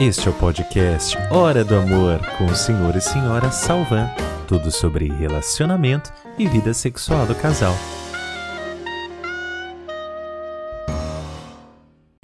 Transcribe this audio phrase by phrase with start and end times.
[0.00, 4.08] Este é o podcast Hora do Amor com o senhor e senhora Salvan.
[4.48, 7.74] Tudo sobre relacionamento e vida sexual do casal.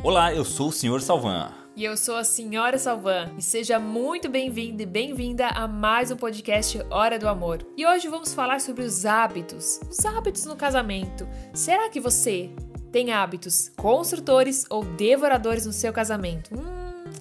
[0.03, 1.53] Olá, eu sou o senhor Salvan.
[1.77, 6.17] E eu sou a Senhora Salvan e seja muito bem-vindo e bem-vinda a mais um
[6.17, 7.59] podcast Hora do Amor.
[7.77, 11.29] E hoje vamos falar sobre os hábitos, os hábitos no casamento.
[11.53, 12.49] Será que você
[12.91, 16.59] tem hábitos construtores ou devoradores no seu casamento?
[16.59, 16.76] Hum,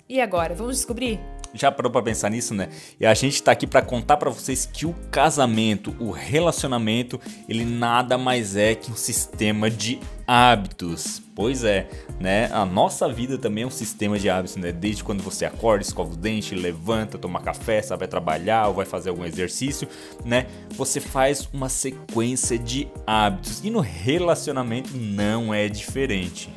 [0.08, 1.20] e agora, vamos descobrir?
[1.56, 2.68] Já parou para pensar nisso, né?
[3.00, 7.64] E a gente tá aqui para contar para vocês que o casamento, o relacionamento, ele
[7.64, 11.22] nada mais é que um sistema de hábitos.
[11.34, 11.88] Pois é,
[12.20, 12.50] né?
[12.52, 14.74] A nossa vida também é um sistema de hábitos, né?
[14.74, 19.10] Desde quando você acorda, escova o dente, levanta, toma café, sabe, trabalhar ou vai fazer
[19.10, 19.88] algum exercício,
[20.26, 20.48] né?
[20.72, 26.50] Você faz uma sequência de hábitos e no relacionamento não é diferente.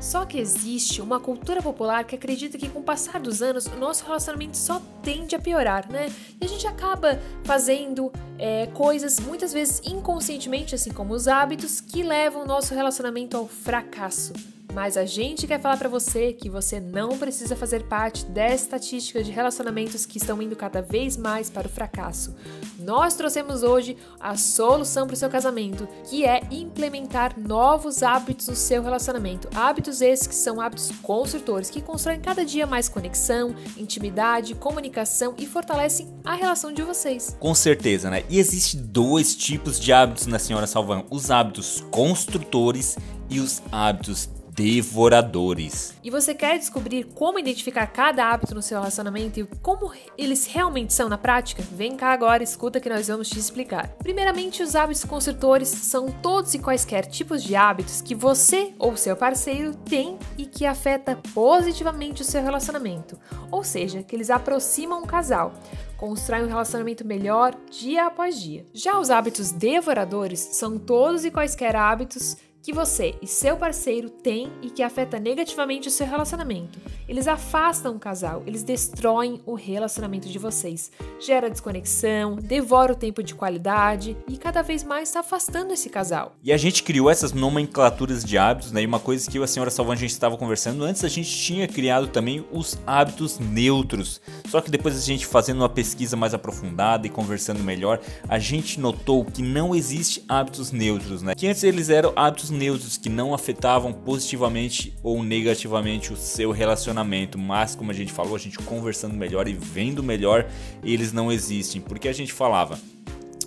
[0.00, 3.76] Só que existe uma cultura popular que acredita que com o passar dos anos o
[3.76, 6.10] nosso relacionamento só tende a piorar, né?
[6.40, 12.02] E a gente acaba fazendo é, coisas muitas vezes inconscientemente, assim como os hábitos, que
[12.02, 14.32] levam o nosso relacionamento ao fracasso.
[14.72, 19.22] Mas a gente quer falar para você que você não precisa fazer parte dessa estatística
[19.22, 22.34] de relacionamentos que estão indo cada vez mais para o fracasso.
[22.82, 28.56] Nós trouxemos hoje a solução para o seu casamento, que é implementar novos hábitos no
[28.56, 29.48] seu relacionamento.
[29.54, 35.46] Hábitos esses que são hábitos construtores, que constroem cada dia mais conexão, intimidade, comunicação e
[35.46, 37.36] fortalecem a relação de vocês.
[37.38, 38.24] Com certeza, né?
[38.30, 42.96] E existe dois tipos de hábitos na senhora Salvan: os hábitos construtores
[43.28, 45.94] e os hábitos devoradores.
[46.02, 50.92] E você quer descobrir como identificar cada hábito no seu relacionamento e como eles realmente
[50.92, 51.62] são na prática?
[51.72, 53.88] Vem cá agora, escuta que nós vamos te explicar.
[53.98, 59.16] Primeiramente, os hábitos construtores são todos e quaisquer tipos de hábitos que você ou seu
[59.16, 63.18] parceiro tem e que afeta positivamente o seu relacionamento,
[63.50, 65.52] ou seja, que eles aproximam o casal
[66.00, 68.64] constroem um relacionamento melhor dia após dia.
[68.72, 74.52] Já os hábitos devoradores são todos e quaisquer hábitos que você e seu parceiro têm
[74.62, 76.78] e que afeta negativamente o seu relacionamento.
[77.08, 83.22] Eles afastam o casal, eles destroem o relacionamento de vocês, gera desconexão, devora o tempo
[83.22, 86.36] de qualidade e cada vez mais está afastando esse casal.
[86.42, 88.82] E a gente criou essas nomenclaturas de hábitos, né?
[88.82, 91.66] E uma coisa que a senhora Salvan a gente estava conversando antes, a gente tinha
[91.66, 94.20] criado também os hábitos neutros.
[94.48, 98.78] Só que depois a gente fazendo uma pesquisa mais aprofundada e conversando melhor, a gente
[98.78, 101.34] notou que não existe hábitos neutros, né?
[101.34, 107.38] Que antes eles eram hábitos neutros que não afetavam positivamente ou negativamente o seu relacionamento,
[107.38, 110.46] mas como a gente falou, a gente conversando melhor e vendo melhor,
[110.82, 112.78] eles não existem, porque a gente falava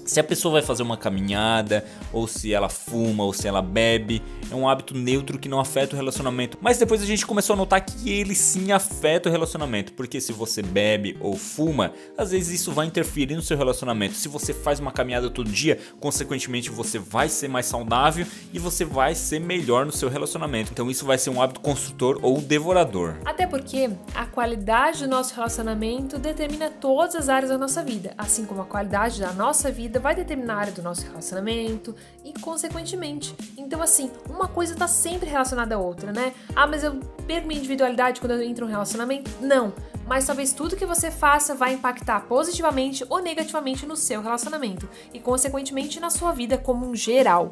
[0.05, 4.21] se a pessoa vai fazer uma caminhada, ou se ela fuma, ou se ela bebe,
[4.51, 6.57] é um hábito neutro que não afeta o relacionamento.
[6.61, 10.31] Mas depois a gente começou a notar que ele sim afeta o relacionamento, porque se
[10.31, 14.15] você bebe ou fuma, às vezes isso vai interferir no seu relacionamento.
[14.15, 18.85] Se você faz uma caminhada todo dia, consequentemente você vai ser mais saudável e você
[18.85, 20.71] vai ser melhor no seu relacionamento.
[20.71, 23.15] Então isso vai ser um hábito construtor ou devorador.
[23.25, 28.45] Até porque a qualidade do nosso relacionamento determina todas as áreas da nossa vida, assim
[28.45, 31.95] como a qualidade da nossa vida vida vai determinar a área do nosso relacionamento
[32.25, 33.35] e, consequentemente.
[33.55, 36.33] Então, assim, uma coisa está sempre relacionada à outra, né?
[36.55, 39.29] Ah, mas eu perco minha individualidade quando eu entro em um relacionamento?
[39.39, 39.71] Não.
[40.07, 45.19] Mas talvez tudo que você faça vai impactar positivamente ou negativamente no seu relacionamento e,
[45.19, 47.51] consequentemente, na sua vida como um geral.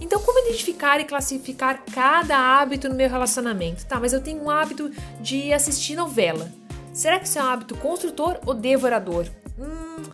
[0.00, 3.86] Então, como identificar e classificar cada hábito no meu relacionamento?
[3.86, 6.50] Tá, mas eu tenho um hábito de assistir novela.
[6.92, 9.26] Será que isso é um hábito construtor ou devorador?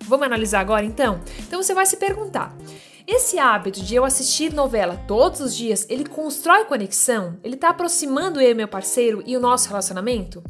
[0.05, 1.21] Vamos analisar agora então?
[1.41, 2.57] Então você vai se perguntar:
[3.07, 7.39] esse hábito de eu assistir novela todos os dias, ele constrói conexão?
[7.43, 10.43] Ele está aproximando eu e meu parceiro e o nosso relacionamento?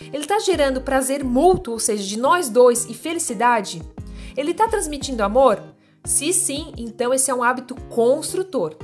[0.00, 3.82] Ele está gerando prazer mútuo, ou seja, de nós dois e felicidade?
[4.36, 5.62] Ele está transmitindo amor?
[6.04, 8.76] Se sim, então esse é um hábito construtor.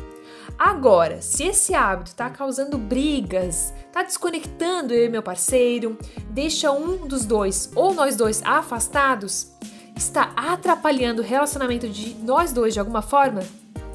[0.58, 5.96] Agora, se esse hábito está causando brigas, está desconectando eu e meu parceiro,
[6.30, 9.52] deixa um dos dois ou nós dois afastados,
[9.96, 13.42] está atrapalhando o relacionamento de nós dois de alguma forma?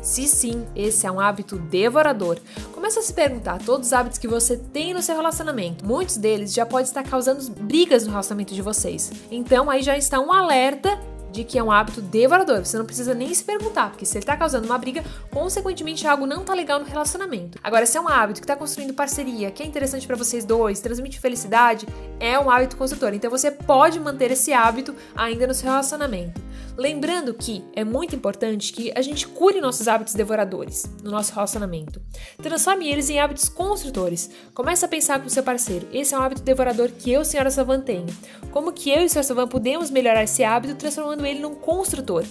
[0.01, 2.39] Se sim, esse é um hábito devorador.
[2.71, 5.85] Começa a se perguntar todos os hábitos que você tem no seu relacionamento.
[5.85, 9.11] Muitos deles já podem estar causando brigas no relacionamento de vocês.
[9.29, 10.97] Então aí já está um alerta
[11.31, 12.65] de que é um hábito devorador.
[12.65, 16.25] Você não precisa nem se perguntar, porque se ele tá causando uma briga, consequentemente algo
[16.25, 17.59] não tá legal no relacionamento.
[17.63, 20.79] Agora, se é um hábito que tá construindo parceria, que é interessante para vocês dois,
[20.79, 21.87] transmite felicidade,
[22.19, 23.13] é um hábito construtor.
[23.13, 26.47] Então você pode manter esse hábito ainda no seu relacionamento.
[26.77, 31.99] Lembrando que é muito importante que a gente cure nossos hábitos devoradores no nosso relacionamento.
[32.39, 34.29] Transforme eles em hábitos construtores.
[34.53, 37.49] Comece a pensar com o seu parceiro: esse é um hábito devorador que eu, senhora
[37.49, 38.05] Savan, tenho.
[38.51, 42.23] Como que eu e o senhor Savan podemos melhorar esse hábito transformando ele num construtor?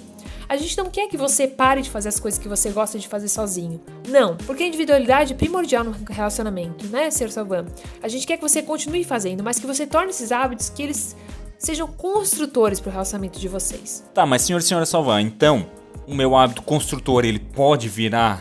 [0.49, 3.09] A gente não quer que você pare de fazer as coisas que você gosta de
[3.09, 3.81] fazer sozinho.
[4.09, 7.31] Não, porque a individualidade é primordial no relacionamento, né, Sr.
[7.31, 7.67] Salvan?
[8.01, 11.17] A gente quer que você continue fazendo, mas que você torne esses hábitos que eles
[11.59, 14.05] sejam construtores para o relacionamento de vocês.
[14.15, 15.67] Tá, mas senhor e senhora Salvan, então
[16.07, 18.41] o meu hábito construtor ele pode virar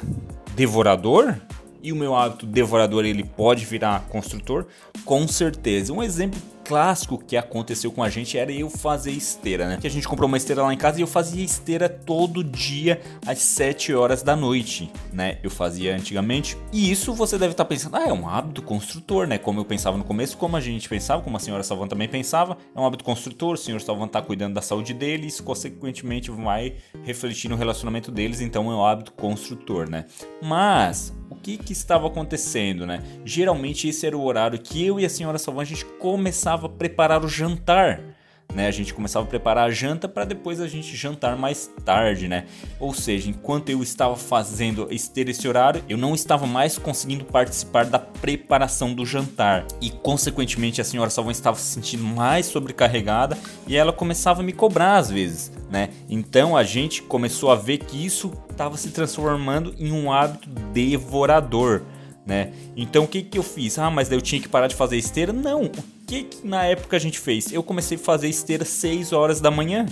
[0.56, 1.36] devorador?
[1.82, 4.66] E o meu hábito devorador ele pode virar construtor?
[5.04, 5.94] Com certeza.
[5.94, 9.78] Um exemplo clássico que aconteceu com a gente era eu fazer esteira, né?
[9.80, 13.00] Que a gente comprou uma esteira lá em casa e eu fazia esteira todo dia
[13.26, 15.38] às 7 horas da noite, né?
[15.44, 16.58] Eu fazia antigamente.
[16.74, 19.38] E isso você deve estar pensando, ah, é um hábito construtor, né?
[19.38, 22.58] Como eu pensava no começo, como a gente pensava, como a senhora Salvan também pensava,
[22.76, 27.50] é um hábito construtor, o senhor Salvan tá cuidando da saúde deles, consequentemente vai refletir
[27.50, 30.06] no relacionamento deles, então é um hábito construtor, né?
[30.42, 33.02] Mas o que, que estava acontecendo, né?
[33.24, 36.70] Geralmente esse era o horário que eu e a senhora Salvan a gente começava a
[36.70, 38.02] preparar o jantar.
[38.54, 42.30] Né, a gente começava a preparar a janta para depois a gente jantar mais tarde,
[42.30, 42.46] né?
[42.80, 47.86] Ou seja, enquanto eu estava fazendo ter esse horário, eu não estava mais conseguindo participar
[47.86, 53.38] da preparação do jantar e consequentemente a senhora Salvão estava se sentindo mais sobrecarregada
[53.68, 55.90] e ela começava a me cobrar às vezes, né?
[56.10, 61.82] Então a gente começou a ver que isso estava se transformando em um hábito devorador.
[62.26, 62.54] Né?
[62.76, 63.78] Então o que, que eu fiz?
[63.78, 65.32] Ah, mas eu tinha que parar de fazer esteira?
[65.32, 65.70] Não,
[66.06, 67.52] que, que na época a gente fez?
[67.52, 69.86] Eu comecei a fazer esteira 6 horas da manhã.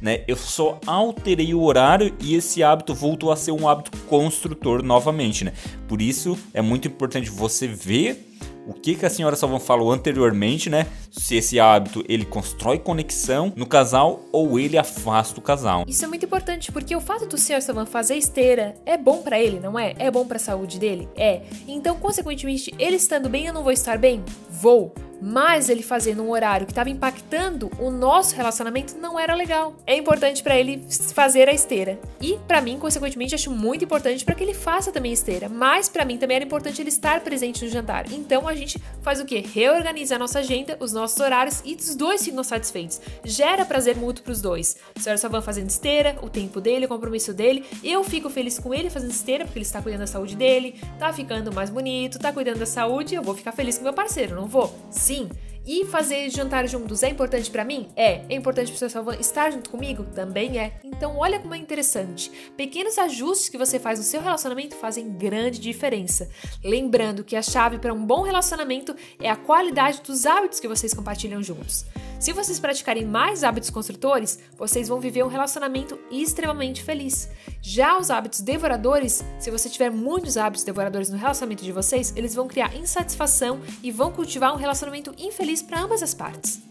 [0.00, 0.24] Né?
[0.26, 5.44] Eu só alterei o horário e esse hábito voltou a ser um hábito construtor novamente,
[5.44, 5.52] né?
[5.86, 8.28] Por isso é muito importante você ver
[8.66, 10.86] o que, que a senhora Salvão falou anteriormente, né?
[11.10, 15.84] Se esse hábito ele constrói conexão no casal ou ele afasta o casal.
[15.86, 19.38] Isso é muito importante porque o fato do senhor Salvão fazer esteira é bom para
[19.38, 19.94] ele, não é?
[19.98, 21.08] É bom para a saúde dele?
[21.16, 21.42] É.
[21.66, 24.22] Então, consequentemente, ele estando bem, eu não vou estar bem?
[24.48, 29.76] Vou mas ele fazendo um horário que estava impactando o nosso relacionamento não era legal.
[29.86, 30.84] É importante para ele
[31.14, 32.00] fazer a esteira.
[32.20, 35.48] E para mim, consequentemente, acho muito importante para que ele faça também esteira.
[35.48, 38.10] Mas para mim também era importante ele estar presente no jantar.
[38.10, 39.44] Então a gente faz o quê?
[39.54, 43.00] Reorganiza a nossa agenda, os nossos horários e os dois ficam satisfeitos.
[43.24, 44.76] Gera prazer mútuo para os dois.
[44.96, 47.64] O senhor vão fazendo esteira, o tempo dele, o compromisso dele.
[47.84, 51.12] Eu fico feliz com ele fazendo esteira porque ele está cuidando da saúde dele, tá
[51.12, 53.14] ficando mais bonito, tá cuidando da saúde.
[53.14, 54.74] Eu vou ficar feliz com meu parceiro, não vou?
[54.90, 55.28] Sim Sim.
[55.64, 57.88] E fazer jantar juntos é importante para mim?
[57.94, 58.24] É.
[58.28, 60.04] É importante pro seu estar junto comigo?
[60.12, 60.80] Também é.
[60.82, 62.30] Então, olha como é interessante.
[62.56, 66.28] Pequenos ajustes que você faz no seu relacionamento fazem grande diferença.
[66.64, 70.92] Lembrando que a chave para um bom relacionamento é a qualidade dos hábitos que vocês
[70.92, 71.84] compartilham juntos.
[72.18, 77.28] Se vocês praticarem mais hábitos construtores, vocês vão viver um relacionamento extremamente feliz.
[77.60, 82.32] Já os hábitos devoradores, se você tiver muitos hábitos devoradores no relacionamento de vocês, eles
[82.32, 86.62] vão criar insatisfação e vão cultivar um relacionamento infeliz para ambas as partes.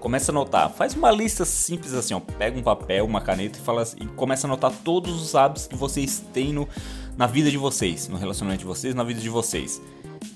[0.00, 3.62] Começa a anotar, faz uma lista simples assim, ó, pega um papel, uma caneta e
[3.62, 6.68] fala assim, e começa a anotar todos os hábitos que vocês têm no,
[7.16, 9.80] na vida de vocês, no relacionamento de vocês, na vida de vocês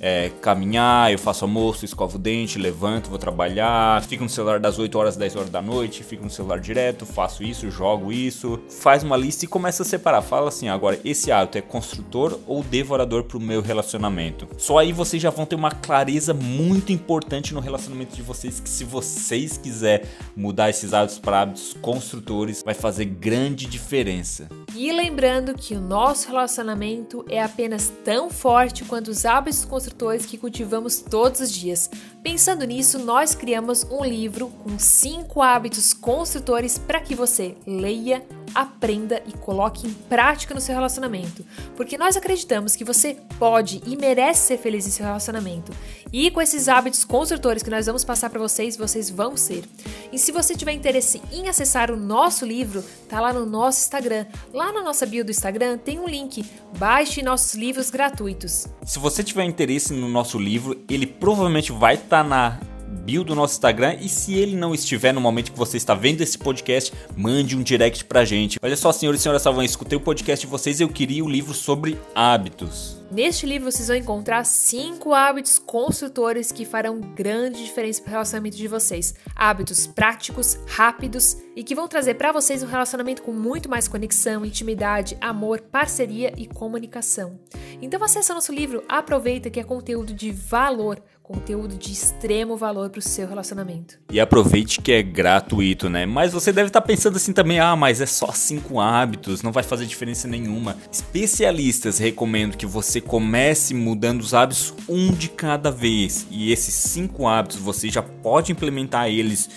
[0.00, 4.78] é, caminhar, eu faço almoço, escovo o dente, levanto, vou trabalhar, fico no celular das
[4.78, 9.02] 8 horas, 10 horas da noite, fico no celular direto, faço isso, jogo isso, faz
[9.02, 10.22] uma lista e começa a separar.
[10.22, 14.48] Fala assim, agora esse hábito é construtor ou devorador para o meu relacionamento.
[14.58, 18.68] Só aí vocês já vão ter uma clareza muito importante no relacionamento de vocês que
[18.68, 20.06] se vocês quiser
[20.36, 24.48] mudar esses hábitos para hábitos construtores, vai fazer grande diferença.
[24.74, 30.38] E lembrando que o nosso relacionamento é apenas tão forte quanto os hábitos construtores que
[30.38, 31.90] cultivamos todos os dias.
[32.22, 38.22] Pensando nisso, nós criamos um livro com cinco hábitos construtores para que você leia,
[38.54, 41.44] aprenda e coloque em prática no seu relacionamento,
[41.76, 45.72] porque nós acreditamos que você pode e merece ser feliz em seu relacionamento.
[46.12, 49.64] E com esses hábitos construtores que nós vamos passar para vocês, vocês vão ser.
[50.12, 54.26] E se você tiver interesse em acessar o nosso livro, tá lá no nosso Instagram.
[54.52, 56.44] Lá na nossa bio do Instagram tem um link.
[56.78, 58.66] Baixe nossos livros gratuitos.
[58.84, 63.34] Se você tiver interesse no nosso livro, ele provavelmente vai estar tá na bio do
[63.34, 66.92] nosso Instagram e se ele não estiver no momento que você está vendo esse podcast,
[67.16, 68.58] mande um direct pra gente.
[68.62, 71.26] Olha só, senhores e senhoras Salvão, escutei o podcast de vocês e eu queria o
[71.26, 73.00] um livro sobre hábitos.
[73.10, 78.56] Neste livro vocês vão encontrar cinco hábitos construtores que farão grande diferença para o relacionamento
[78.56, 79.14] de vocês.
[79.34, 84.44] Hábitos práticos, rápidos e que vão trazer para vocês um relacionamento com muito mais conexão,
[84.44, 87.40] intimidade, amor, parceria e comunicação.
[87.82, 92.98] Então acessa nosso livro, aproveita que é conteúdo de valor conteúdo de extremo valor para
[92.98, 93.98] o seu relacionamento.
[94.10, 96.04] E aproveite que é gratuito, né?
[96.04, 99.52] Mas você deve estar tá pensando assim também: ah, mas é só cinco hábitos, não
[99.52, 100.76] vai fazer diferença nenhuma.
[100.90, 106.26] Especialistas recomendam que você comece mudando os hábitos um de cada vez.
[106.30, 109.48] E esses cinco hábitos você já pode implementar eles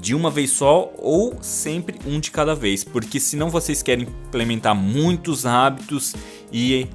[0.00, 4.74] de uma vez só ou sempre um de cada vez, porque senão vocês querem implementar
[4.74, 6.14] muitos hábitos
[6.52, 6.86] e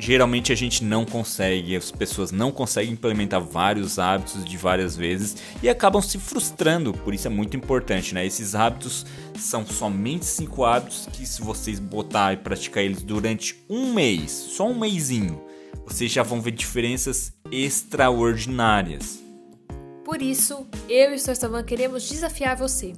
[0.00, 5.36] geralmente a gente não consegue, as pessoas não conseguem implementar vários hábitos de várias vezes
[5.62, 6.92] e acabam se frustrando.
[6.92, 8.26] Por isso é muito importante, né?
[8.26, 9.04] Esses hábitos
[9.38, 14.66] são somente cinco hábitos que se vocês botar e praticar eles durante um mês, só
[14.66, 15.40] um mêsinho,
[15.86, 19.20] vocês já vão ver diferenças extraordinárias.
[20.04, 21.36] Por isso, eu e o Sr.
[21.36, 22.94] Savan queremos desafiar você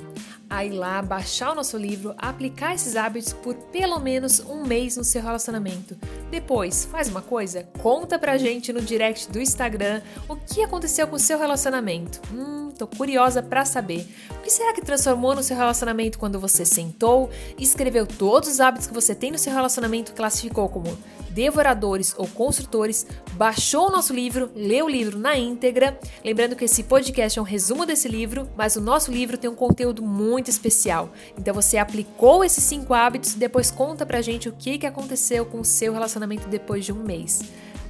[0.52, 4.98] a ir lá, baixar o nosso livro, aplicar esses hábitos por pelo menos um mês
[4.98, 5.96] no seu relacionamento.
[6.30, 11.16] Depois, faz uma coisa, conta pra gente no direct do Instagram o que aconteceu com
[11.16, 12.20] o seu relacionamento.
[12.30, 14.06] Hum, tô curiosa pra saber.
[14.30, 18.86] O que será que transformou no seu relacionamento quando você sentou, escreveu todos os hábitos
[18.86, 20.98] que você tem no seu relacionamento, classificou como
[21.32, 25.98] devoradores ou construtores, baixou o nosso livro, leu o livro na íntegra.
[26.24, 29.54] Lembrando que esse podcast é um resumo desse livro, mas o nosso livro tem um
[29.54, 31.10] conteúdo muito especial.
[31.38, 35.46] Então você aplicou esses cinco hábitos e depois conta pra gente o que, que aconteceu
[35.46, 37.40] com o seu relacionamento depois de um mês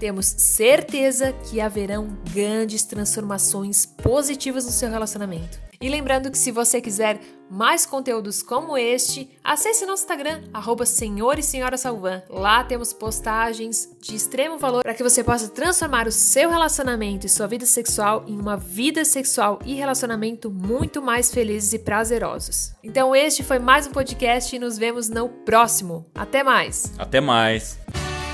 [0.03, 5.61] temos certeza que haverão grandes transformações positivas no seu relacionamento.
[5.81, 11.39] E lembrando que se você quiser mais conteúdos como este, acesse nosso Instagram, arroba Senhor
[11.39, 12.21] e Senhora Salvan.
[12.29, 17.29] Lá temos postagens de extremo valor para que você possa transformar o seu relacionamento e
[17.29, 22.75] sua vida sexual em uma vida sexual e relacionamento muito mais felizes e prazerosos.
[22.83, 26.11] Então este foi mais um podcast e nos vemos no próximo.
[26.13, 26.93] Até mais!
[26.99, 27.79] Até mais!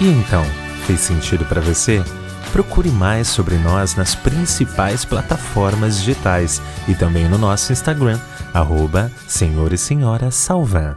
[0.00, 0.67] E então?
[0.88, 2.02] Fez sentido para você?
[2.50, 8.18] Procure mais sobre nós nas principais plataformas digitais e também no nosso Instagram,
[8.54, 10.96] arroba Senhor e Senhora Salvan.